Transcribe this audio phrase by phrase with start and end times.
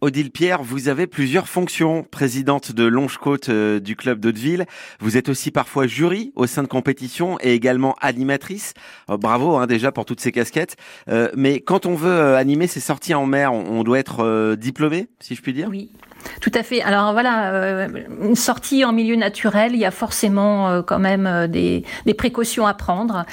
[0.00, 2.04] Odile Pierre, vous avez plusieurs fonctions.
[2.08, 4.64] Présidente de Longe-Côte euh, du club d'Hauteville.
[5.00, 8.74] Vous êtes aussi parfois jury au sein de compétitions et également animatrice.
[9.10, 10.76] Euh, bravo hein, déjà pour toutes ces casquettes.
[11.08, 15.34] Euh, mais quand on veut animer ces sorties en mer, on, doit être diplômé, si
[15.34, 15.90] je puis dire Oui.
[16.40, 16.82] Tout à fait.
[16.82, 17.86] Alors voilà,
[18.22, 22.74] une sortie en milieu naturel, il y a forcément quand même des, des, précautions à
[22.74, 23.24] prendre,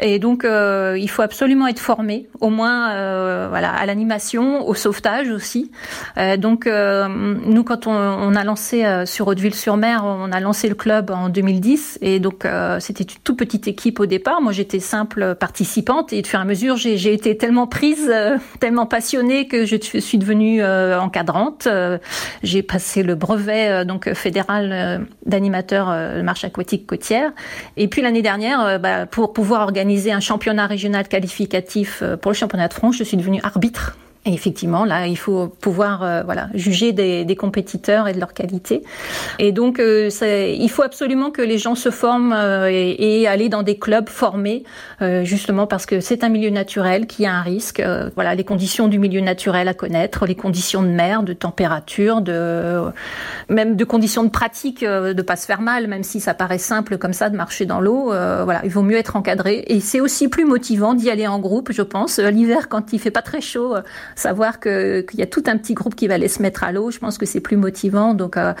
[0.00, 5.70] et donc il faut absolument être formé, au moins voilà à l'animation, au sauvetage aussi.
[6.18, 10.74] Euh, donc euh, nous, quand on, a lancé euh, sur Hauteville-sur-Mer, on a lancé le
[10.74, 12.46] club en 2010 et donc
[12.80, 14.40] c'était une toute petite équipe au départ.
[14.40, 18.12] Moi, j'étais simple participante et de fur et à mesure, j'ai été tellement prise,
[18.60, 21.68] tellement passionnée que je suis devenue encadrante.
[22.44, 27.32] J'ai passé le brevet donc fédéral d'animateur de marche aquatique côtière.
[27.76, 32.68] Et puis l'année dernière, bah, pour pouvoir organiser un championnat régional qualificatif pour le championnat
[32.68, 33.96] de France, je suis devenue arbitre
[34.26, 38.32] et effectivement, là, il faut pouvoir euh, voilà juger des, des, compétiteurs et de leur
[38.32, 38.82] qualité.
[39.38, 43.50] Et donc, euh, il faut absolument que les gens se forment euh, et, et, aller
[43.50, 44.64] dans des clubs formés,
[45.02, 47.82] euh, justement parce que c'est un milieu naturel qui a un risque.
[48.14, 52.80] voilà, les conditions du milieu naturel à connaître, les conditions de mer, de température, de
[53.50, 56.96] même de conditions de pratique, de pas se faire mal, même si ça paraît simple
[56.96, 58.06] comme ça de marcher dans l'eau.
[58.06, 59.64] voilà, il vaut mieux être encadré.
[59.66, 62.18] Et c'est aussi plus motivant d'y aller en groupe, je pense.
[62.18, 63.74] L'hiver, quand il fait pas très chaud
[64.16, 66.90] savoir qu'il y a tout un petit groupe qui va aller se mettre à l'eau,
[66.90, 68.14] je pense que c'est plus motivant.
[68.14, 68.52] Donc euh,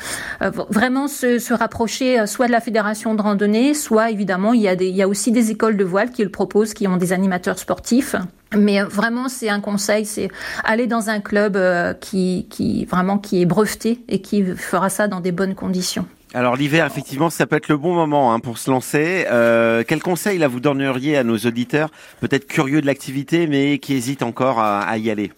[0.42, 5.02] euh, vraiment se, rapprocher euh, soit de la fédération de randonnée, soit évidemment il y,
[5.02, 8.16] a aussi des écoles de voile qui le proposent, qui ont des animateurs sportifs.
[8.56, 10.28] Mais vraiment, c'est un conseil, c'est
[10.62, 11.58] aller dans un club
[12.00, 16.06] qui, qui est breveté et qui fera ça dans des bonnes conditions.
[16.34, 19.24] Alors l'hiver, effectivement, ça peut être le bon moment hein, pour se lancer.
[19.30, 23.94] Euh, quel conseil là vous donneriez à nos auditeurs, peut-être curieux de l'activité, mais qui
[23.94, 25.30] hésitent encore à, y aller?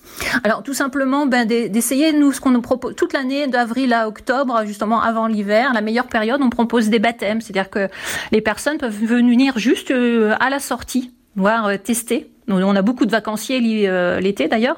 [0.43, 4.63] Alors tout simplement, ben, d'essayer nous ce qu'on nous propose toute l'année d'avril à octobre,
[4.65, 7.91] justement avant l'hiver, la meilleure période, on propose des baptêmes, c'est-à-dire que
[8.33, 13.07] les personnes peuvent venir juste euh, à la sortie, voir euh, tester on a beaucoup
[13.07, 14.77] de vacanciers euh, l'été d'ailleurs,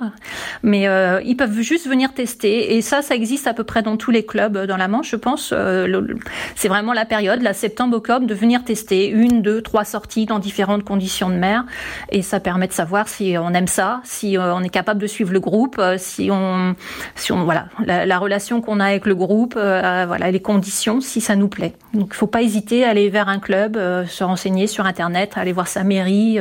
[0.62, 2.76] mais euh, ils peuvent juste venir tester.
[2.76, 5.16] Et ça, ça existe à peu près dans tous les clubs dans la Manche, je
[5.16, 5.52] pense.
[5.52, 6.02] Euh,
[6.54, 10.84] c'est vraiment la période, la septembre-octobre, de venir tester une, deux, trois sorties dans différentes
[10.84, 11.64] conditions de mer.
[12.10, 15.32] Et ça permet de savoir si on aime ça, si on est capable de suivre
[15.32, 16.74] le groupe, si on,
[17.14, 21.36] si on voilà, la, relation qu'on a avec le groupe, voilà, les conditions, si ça
[21.36, 21.74] nous plaît.
[21.92, 25.52] Donc, il faut pas hésiter à aller vers un club, se renseigner sur Internet, aller
[25.52, 26.38] voir sa mairie,